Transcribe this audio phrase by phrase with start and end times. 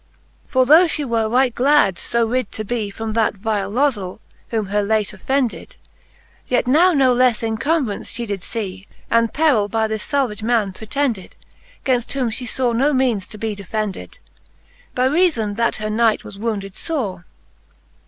[0.45, 0.51] X.
[0.53, 4.67] For though Ihe were right glad, {o rid to bee From that vile lozell, which
[4.69, 5.75] her late offended.
[6.47, 11.35] Yet now no lefle encombrance fhe did lee, And perill by this falvage man pretended
[11.85, 14.15] j Gainft whom Ihe law no meanes to be defended^.
[14.95, 17.25] By reafon that her knight was wounded fore.